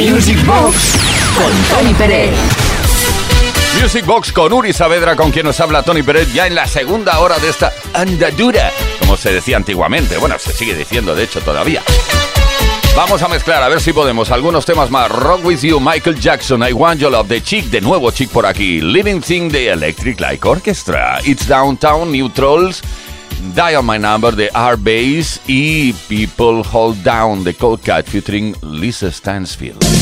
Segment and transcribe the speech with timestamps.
[0.00, 0.94] Music Box
[1.36, 2.34] con Tony Pérez.
[3.82, 7.18] Music Box con Uri Saavedra, con quien nos habla Tony Pérez, ya en la segunda
[7.18, 10.16] hora de esta andadura, como se decía antiguamente.
[10.16, 11.82] Bueno, se sigue diciendo, de hecho, todavía.
[12.96, 15.10] Vamos a mezclar, a ver si podemos, algunos temas más.
[15.10, 18.46] Rock With You, Michael Jackson, I Want Your Love, The Chick, de nuevo Chick por
[18.46, 18.80] aquí.
[18.80, 21.20] Living Thing, de Electric Light Orchestra.
[21.24, 22.82] It's Downtown, Neutrals.
[23.54, 29.99] Dial My Number de R-Bass y People Hold Down de Cold Cat featuring Lisa Stansfield.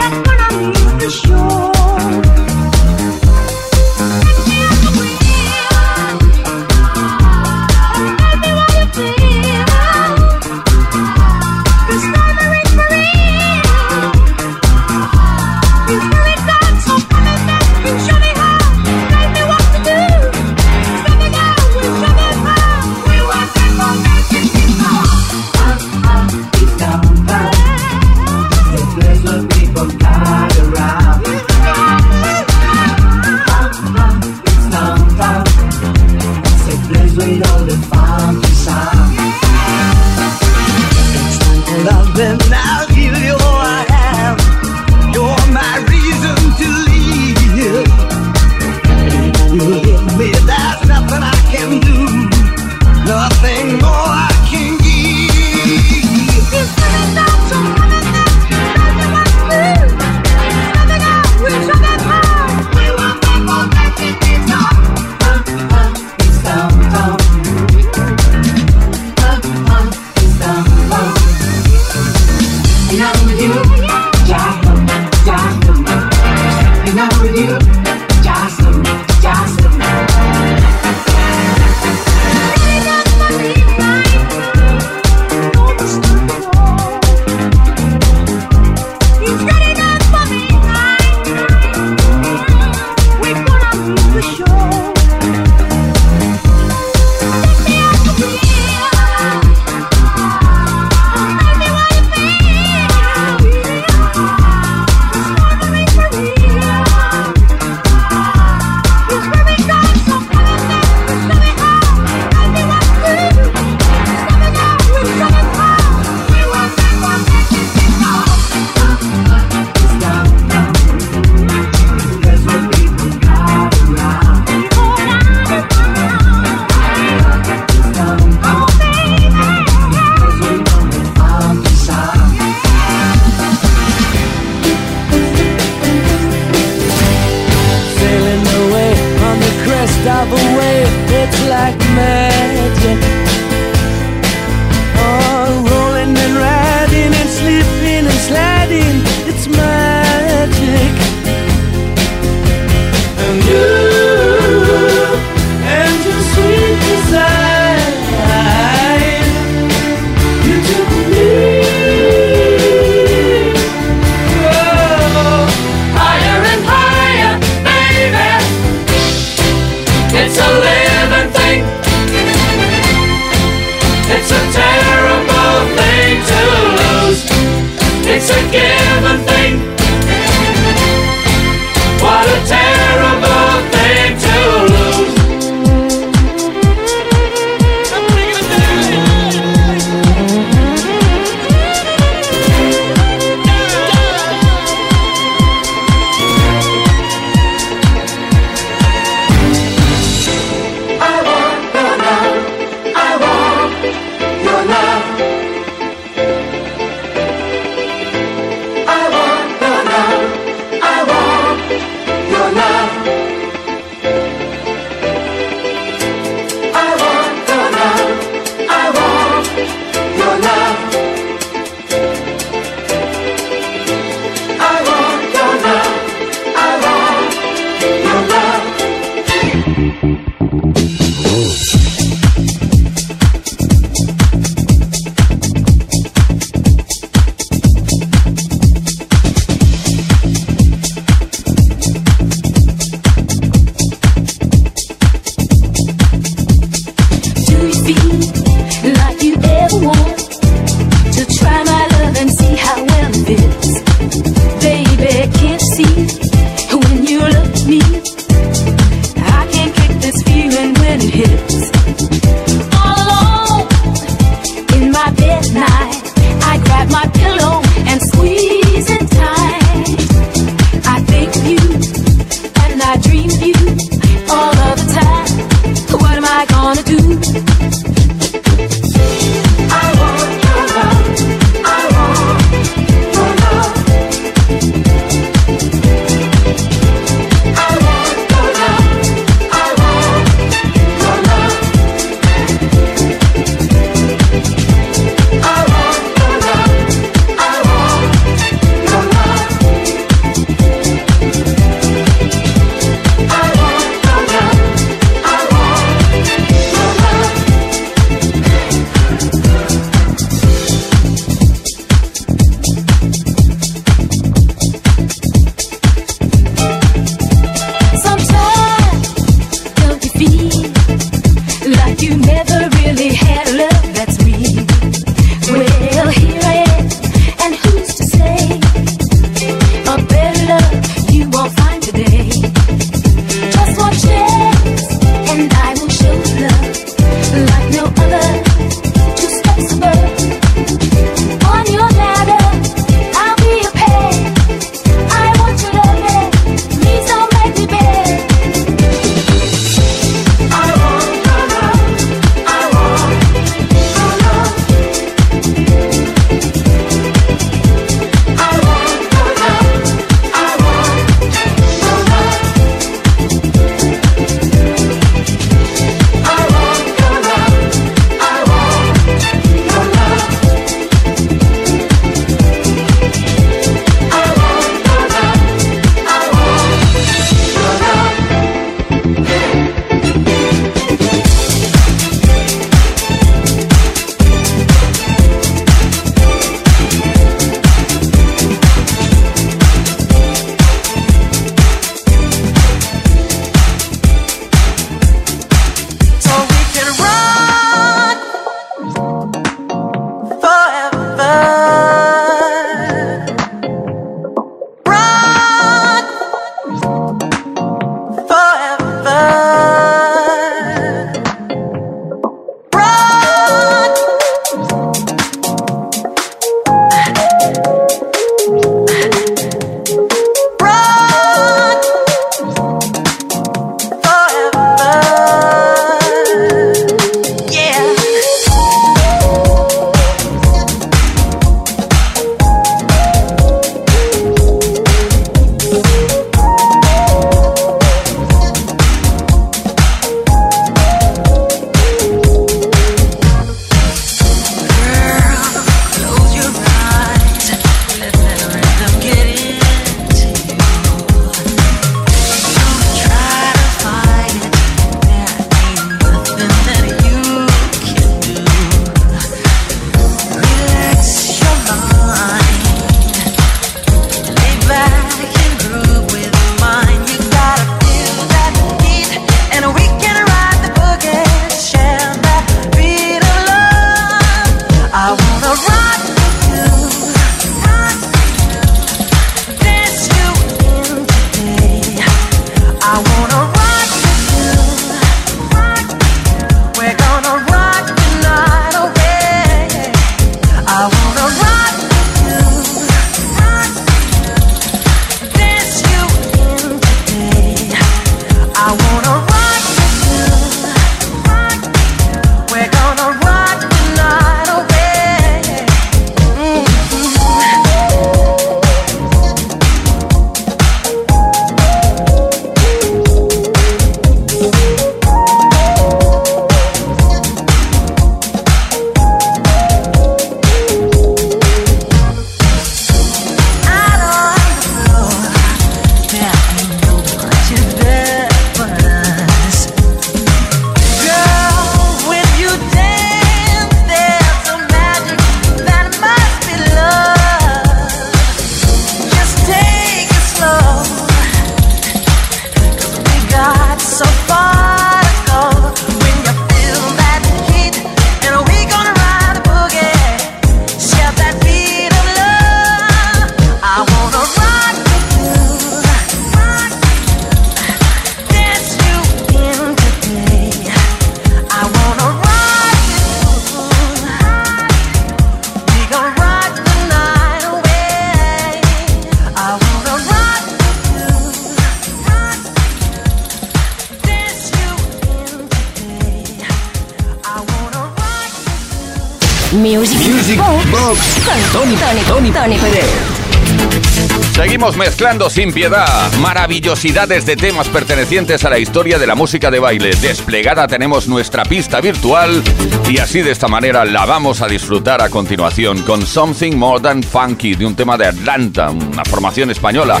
[585.04, 589.90] Mezclando sin piedad maravillosidades de temas pertenecientes a la historia de la música de baile.
[589.96, 592.42] Desplegada tenemos nuestra pista virtual
[592.88, 597.02] y así de esta manera la vamos a disfrutar a continuación con Something More Than
[597.02, 600.00] Funky de un tema de Atlanta, una formación española.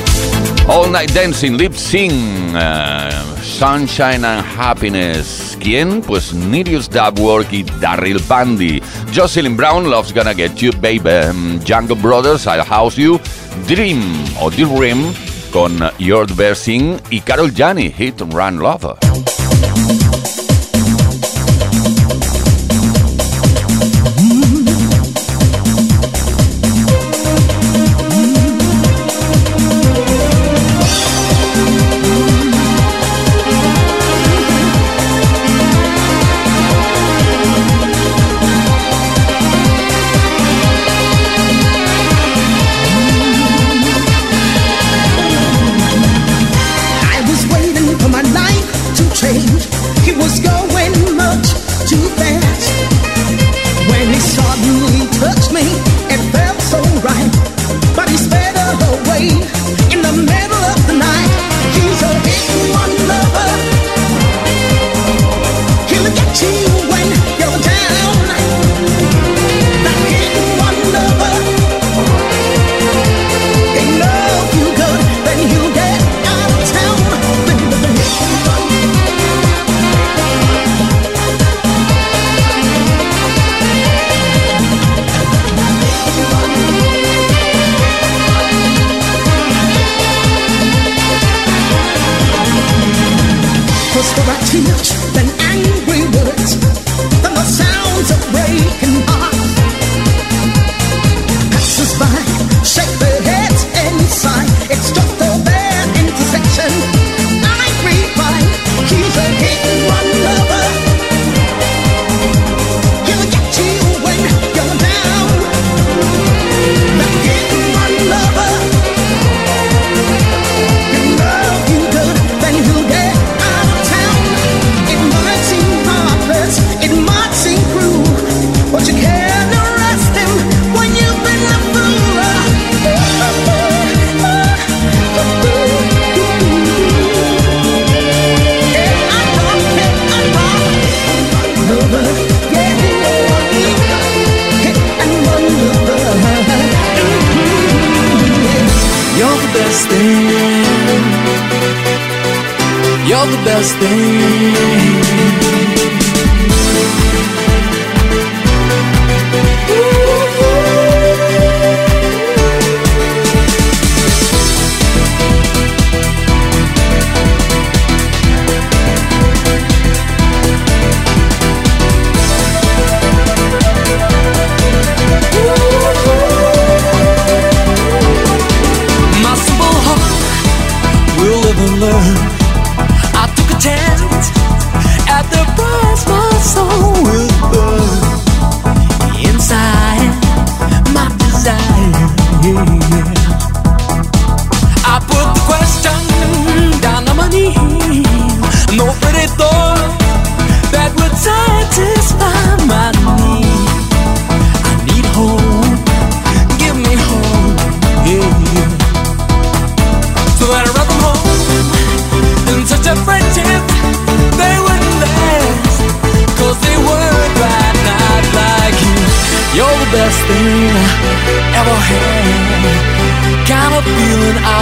[0.66, 3.10] All Night Dancing, Lip Sing, uh,
[3.42, 5.58] Sunshine and Happiness.
[5.60, 6.00] ¿Quién?
[6.00, 8.82] Pues Nirius Dubwork y Daryl Bandy.
[9.14, 11.28] Jocelyn Brown, Love's Gonna Get You, Baby.
[11.28, 13.20] Um, Jungle Brothers, I'll House You.
[13.66, 14.00] Dream
[14.40, 15.14] o Dream
[15.50, 18.96] con Your Versing y Carol Jani, Hit and Run Lover.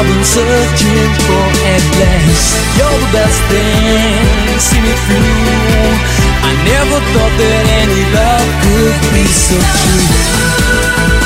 [0.02, 5.94] I've been searching for at last You're the best thing, see me through.
[6.42, 11.21] I never thought that any love could be so true.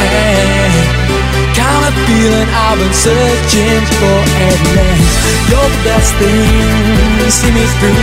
[0.00, 1.04] hand
[1.54, 5.22] Kind of feeling I've been searching for at last.
[5.48, 7.94] You're the best thing to see me through.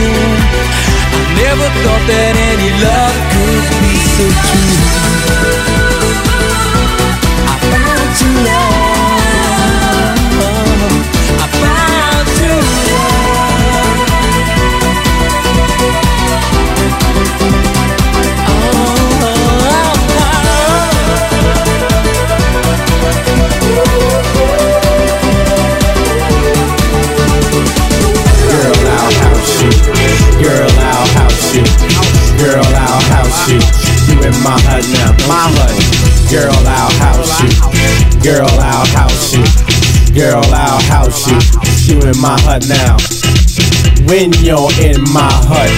[1.11, 5.50] I never thought that any love could be so true.
[41.91, 42.95] you in my hut now.
[44.07, 45.71] When you're in my hut,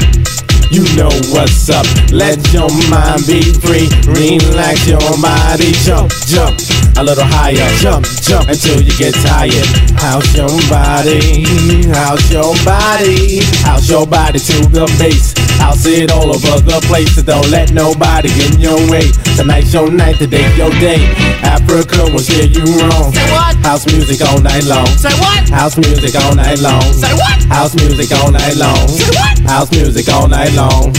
[0.71, 1.85] you know what's up.
[2.11, 3.89] Let your mind be free.
[4.05, 5.71] Relax your body.
[5.83, 7.67] Jump, jump a little higher.
[7.79, 9.65] Jump, jump until you get tired.
[9.97, 11.43] House your body?
[11.89, 13.41] house your body?
[13.63, 15.33] house your body to the base?
[15.61, 17.15] I'll see it all over the place.
[17.15, 19.09] So don't let nobody get in your way.
[19.35, 21.01] Tonight's your night, today's your day.
[21.43, 23.13] Africa will steer you wrong.
[23.13, 23.55] Say what?
[23.63, 24.87] House music all night long.
[24.99, 25.49] Say what?
[25.49, 26.81] House music all night long.
[26.93, 27.39] Say what?
[27.47, 28.87] House music all night long.
[28.87, 29.39] Say what?
[29.49, 30.93] House music all night long.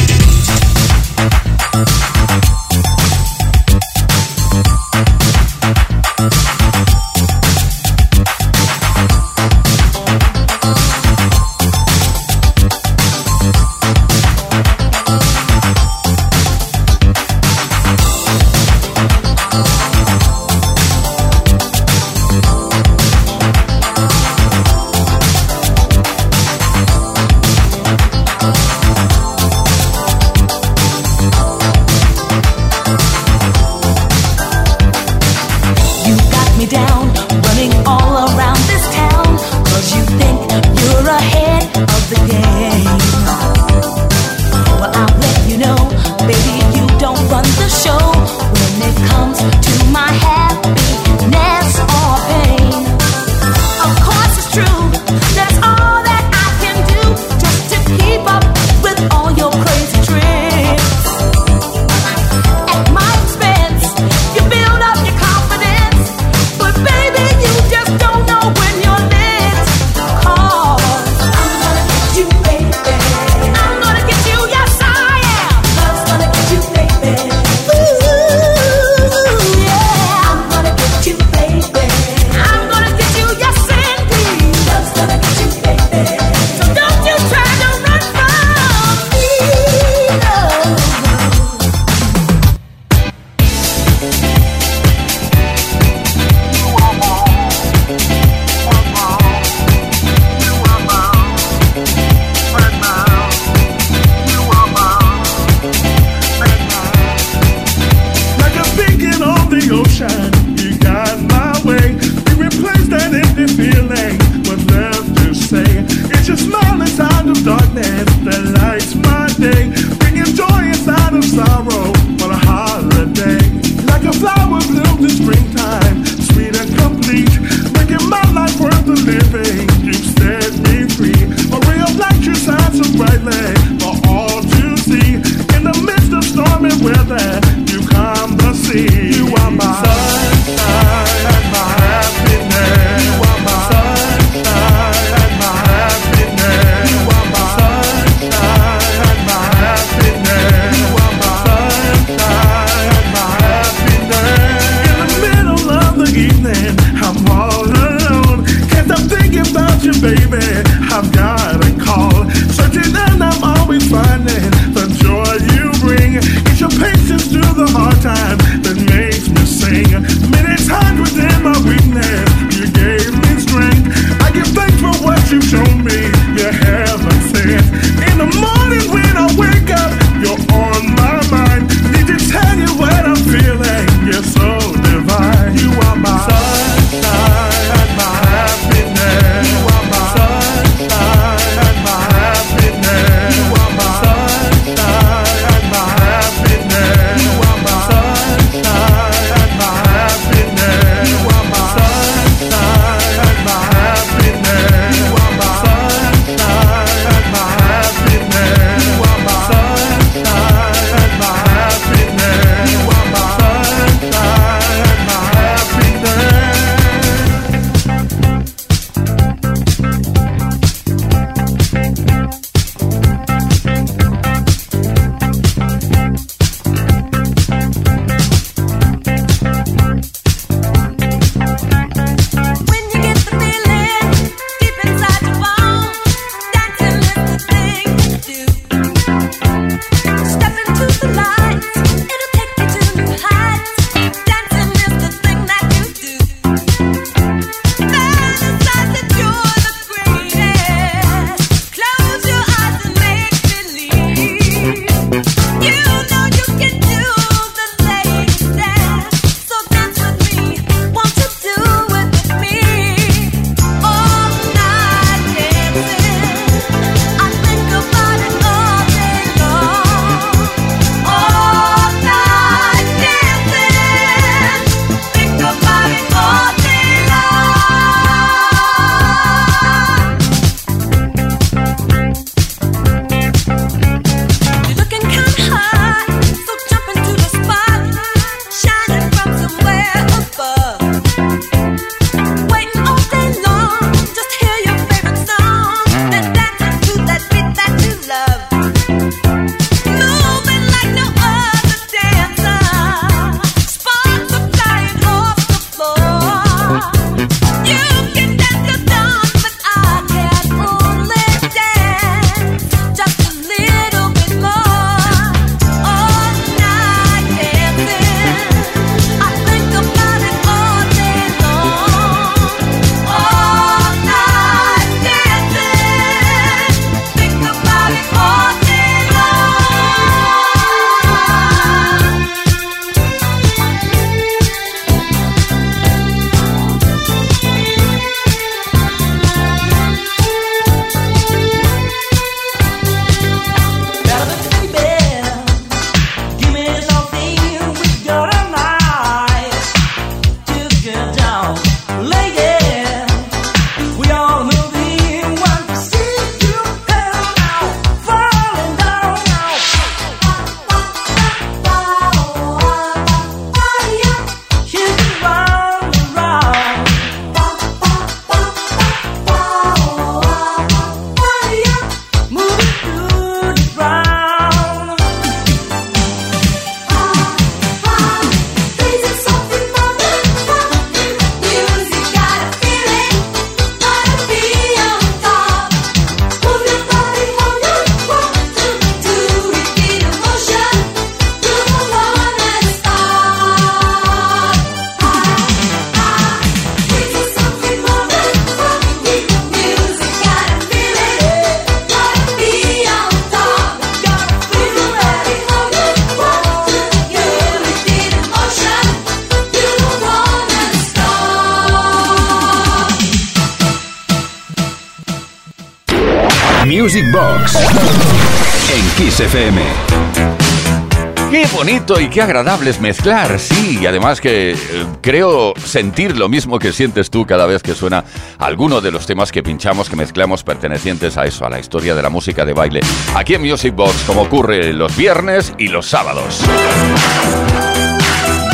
[422.05, 423.41] ¡Ay, qué agradable es mezclar!
[423.41, 424.57] Sí, y además que eh,
[425.01, 428.05] creo sentir lo mismo que sientes tú cada vez que suena
[428.39, 432.03] alguno de los temas que pinchamos, que mezclamos pertenecientes a eso, a la historia de
[432.03, 432.83] la música de baile,
[433.15, 436.43] aquí en Music Box, como ocurre los viernes y los sábados.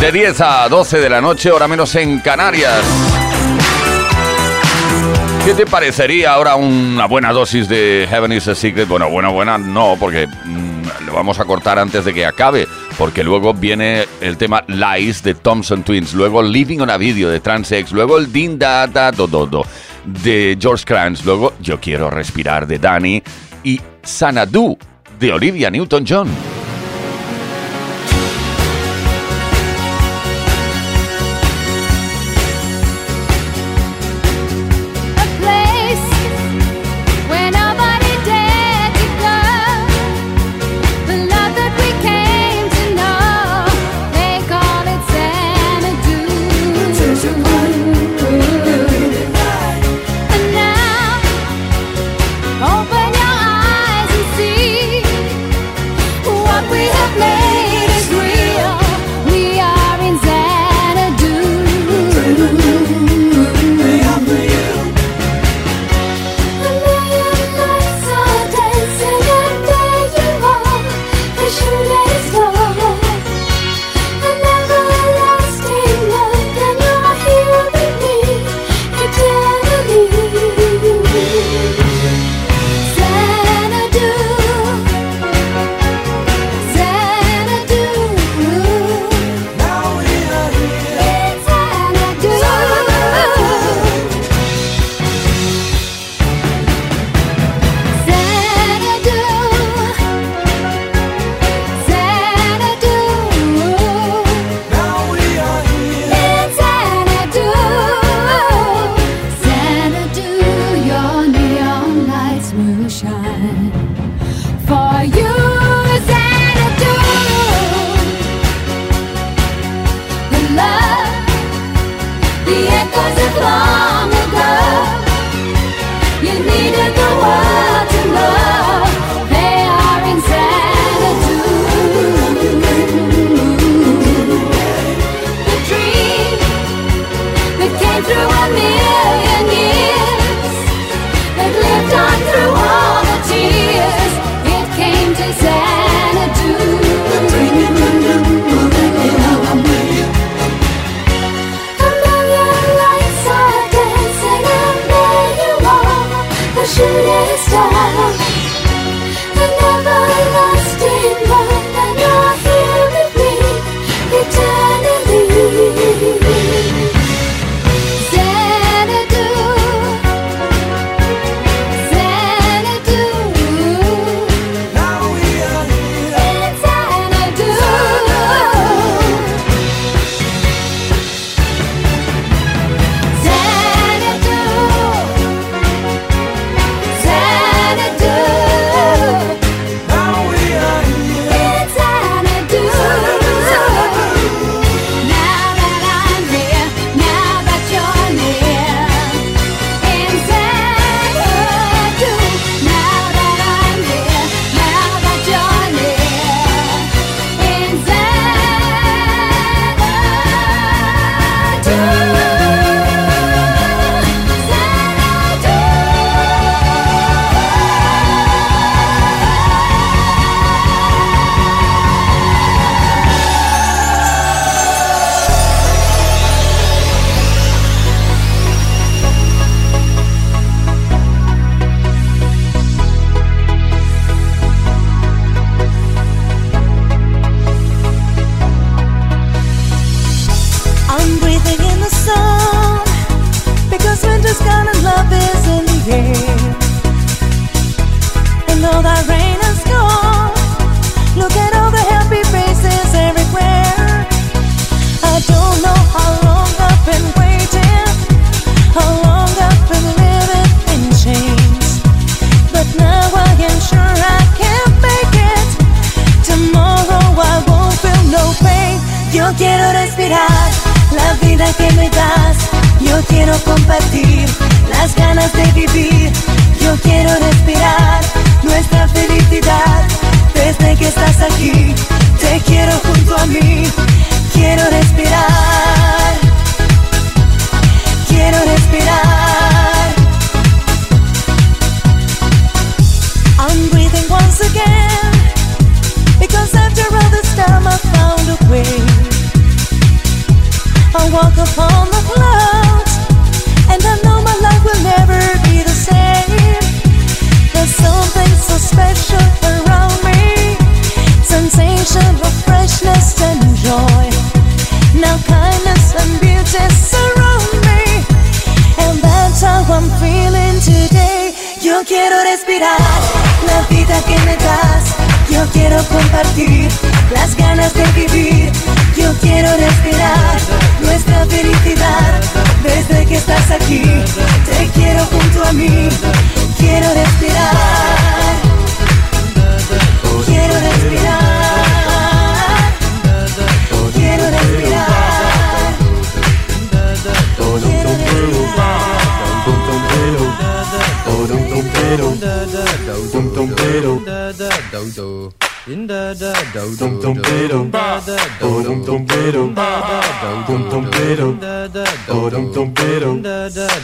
[0.00, 2.84] De 10 a 12 de la noche, hora menos en Canarias.
[5.44, 8.86] ¿Qué te parecería ahora una buena dosis de Heaven is a Secret?
[8.86, 12.68] Bueno, buena, buena, no, porque mm, lo vamos a cortar antes de que acabe
[13.00, 17.40] porque luego viene el tema Lies de Thompson Twins, luego Living on a Video de
[17.40, 19.64] Transex, luego el Din Da Da Do Do Do
[20.04, 23.22] de George Kranz, luego Yo Quiero Respirar de Danny
[23.64, 24.76] y Sanadu
[25.18, 26.49] de Olivia Newton-John.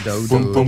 [0.07, 0.65] do do do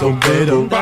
[0.00, 0.81] do do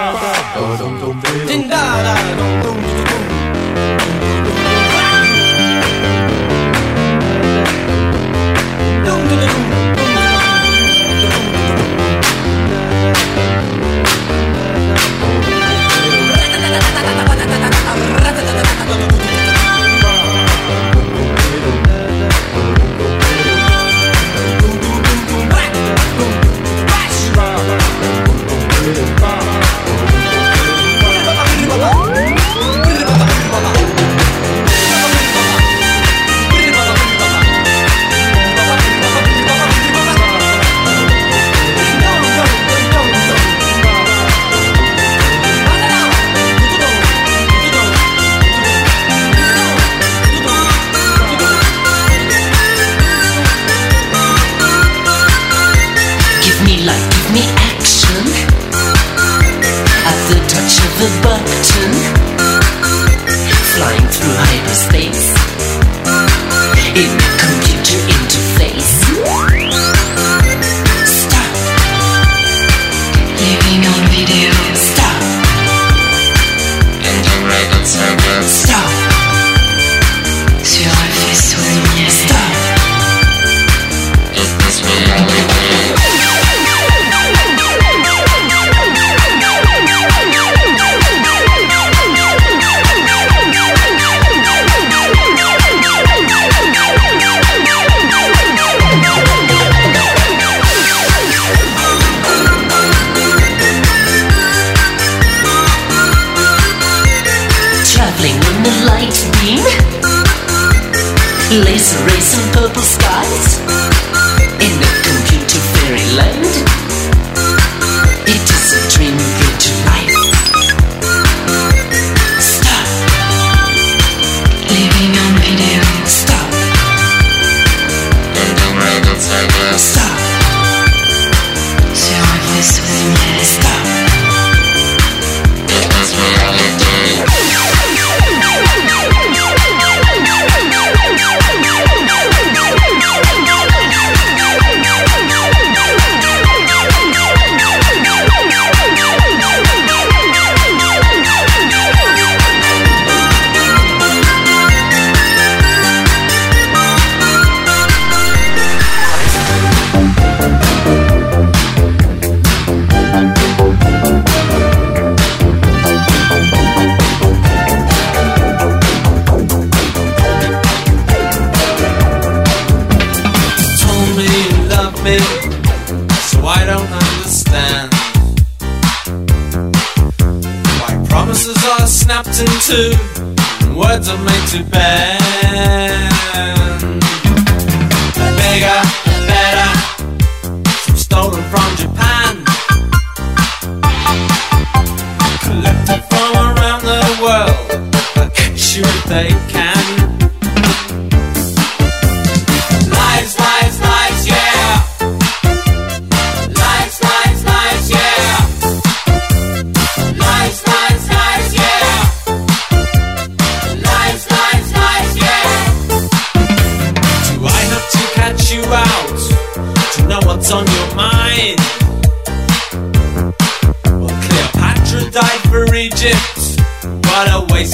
[113.42, 113.79] It's.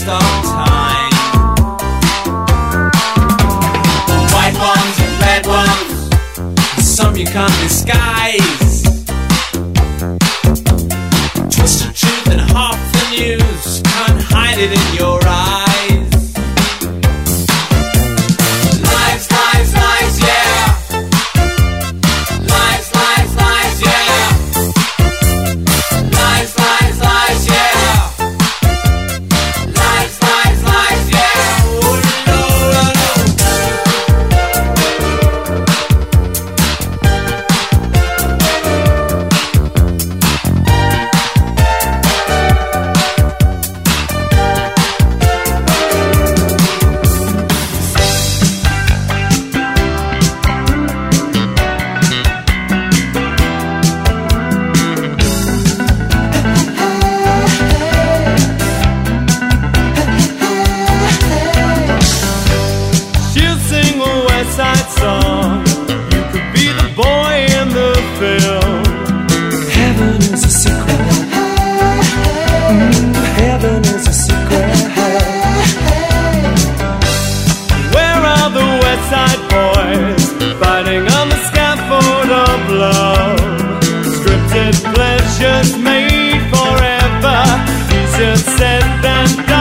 [0.07, 0.19] White
[4.57, 8.06] ones and red ones, some you can't disguise.
[84.57, 87.39] it pleasures made forever?
[88.01, 89.56] Is it said and done?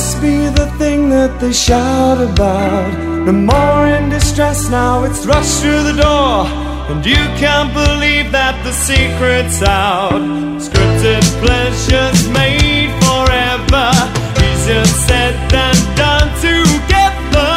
[0.00, 2.88] This be the thing that they shout about?
[3.26, 6.48] No more in distress now, it's rushed through the door.
[6.88, 10.24] And you can't believe that the secret's out.
[10.56, 13.92] Scripted pleasures made forever.
[14.40, 17.52] Easier said than done together.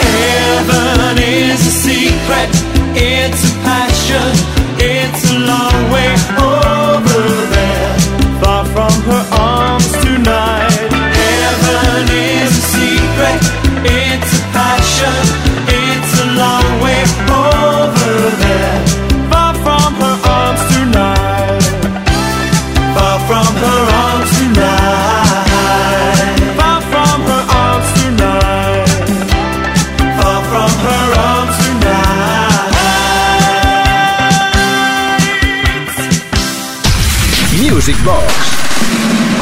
[0.00, 2.50] Heaven is a secret,
[2.96, 4.32] it's a passion,
[4.80, 6.10] it's a long way
[6.40, 7.20] over
[7.52, 7.59] there.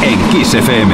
[0.02, 0.88] En.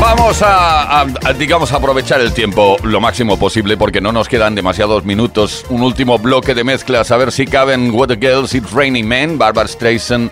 [0.00, 1.06] Vamos a,
[1.38, 5.64] digamos, aprovechar el tiempo lo máximo posible porque no nos quedan demasiados minutos.
[5.68, 9.38] Un último bloque de mezclas, a ver si caben What the Girls, It's Raining Men,
[9.38, 10.30] Barbara Streisand.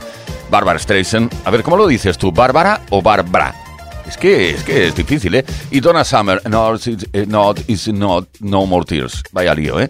[0.51, 1.33] Barbara Streisand.
[1.45, 2.33] A ver, ¿cómo lo dices tú?
[2.33, 3.62] ¿Bárbara o Barbara?
[4.07, 5.45] Es que es que es difícil, ¿eh?
[5.71, 9.23] Y Donna Summer, no, it's, eh, not, it's not, no more tears.
[9.33, 9.89] Vaya lío, ¿eh?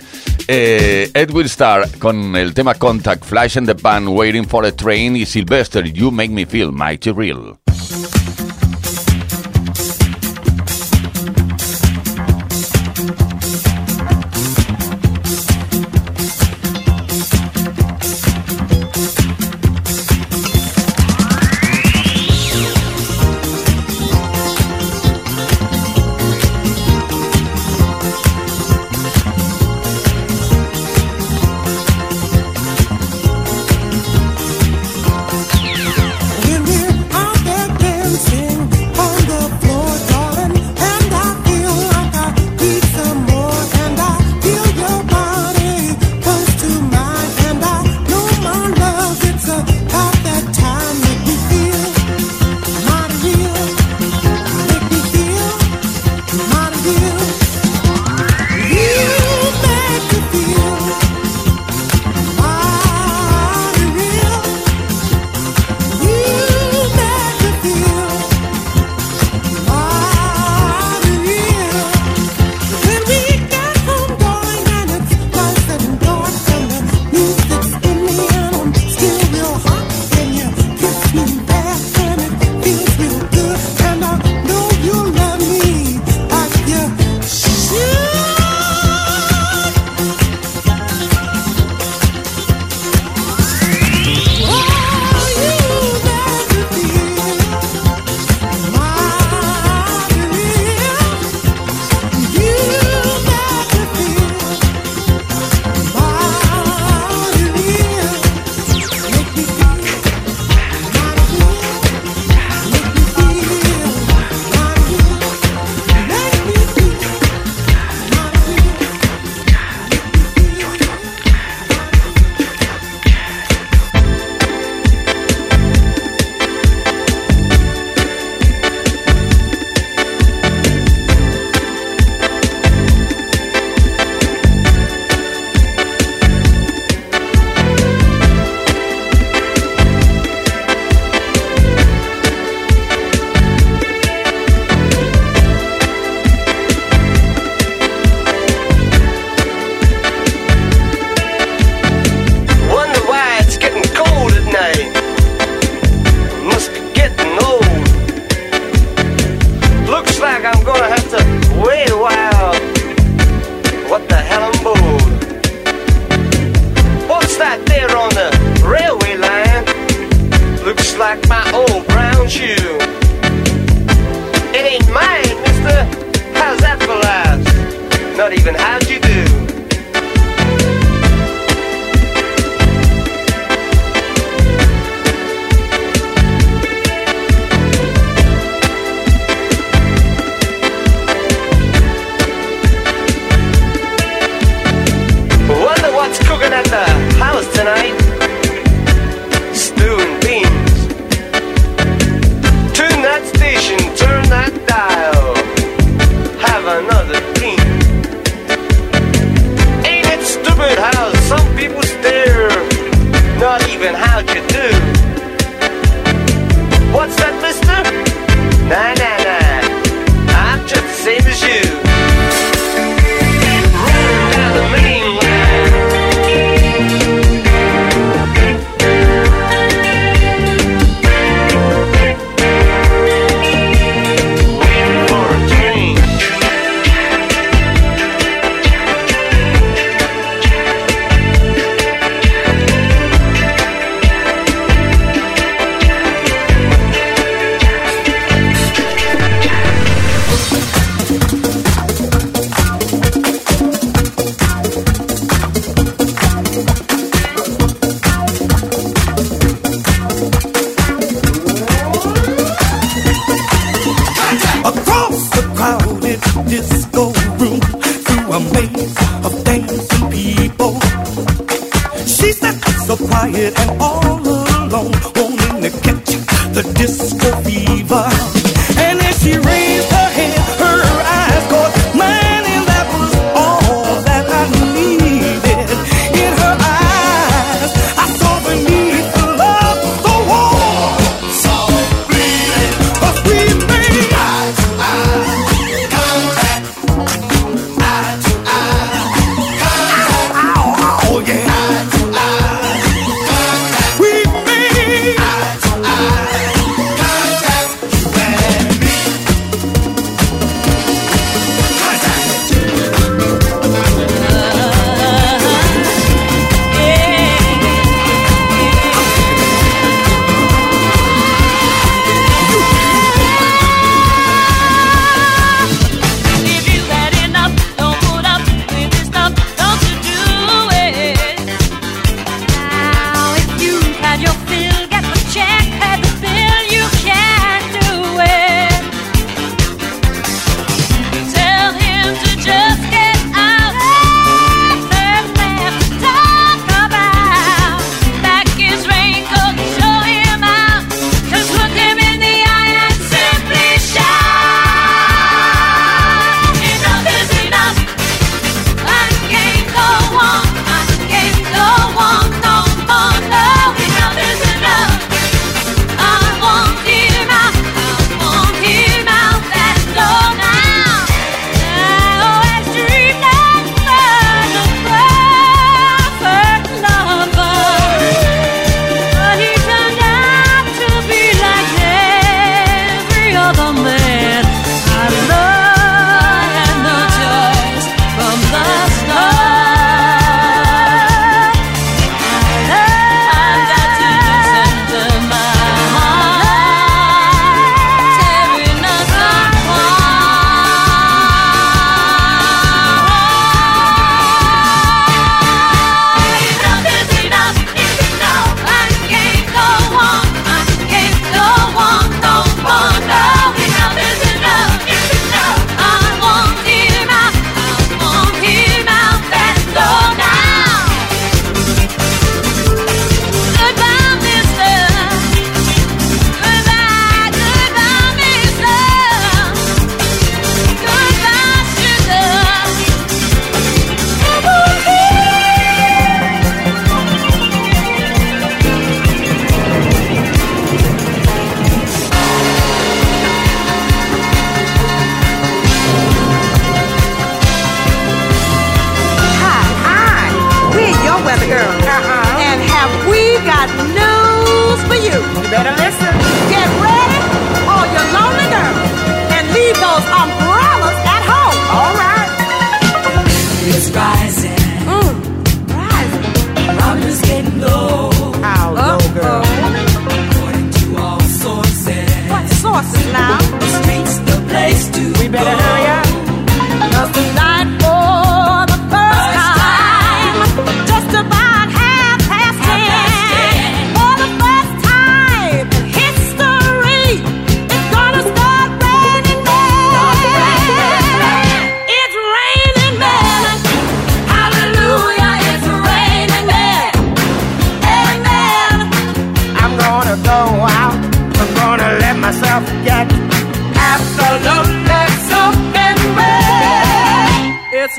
[0.48, 5.16] eh Edwin Starr con el tema Contact, Flash in the Pan, Waiting for a Train
[5.16, 7.61] y Sylvester, You Make Me Feel Mighty Real.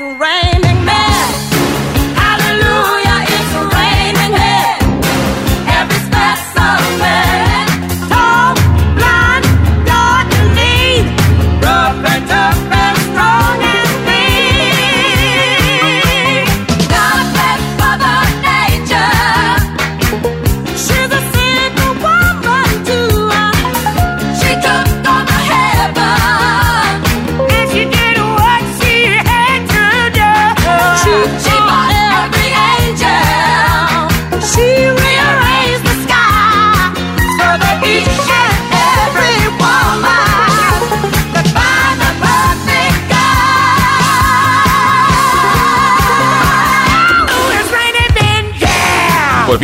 [0.00, 0.33] Right.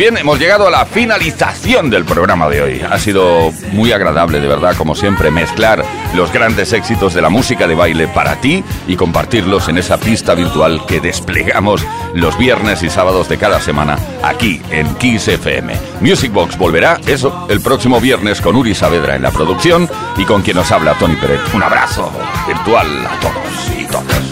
[0.01, 2.81] Bien, hemos llegado a la finalización del programa de hoy.
[2.81, 5.85] Ha sido muy agradable, de verdad, como siempre, mezclar
[6.15, 10.33] los grandes éxitos de la música de baile para ti y compartirlos en esa pista
[10.33, 11.85] virtual que desplegamos
[12.15, 15.71] los viernes y sábados de cada semana aquí en Kiss FM.
[15.99, 19.87] Music Box volverá, eso, el próximo viernes con Uri Saavedra en la producción
[20.17, 21.41] y con quien nos habla Tony Pérez.
[21.53, 22.11] Un abrazo
[22.47, 24.31] virtual a todos y todas.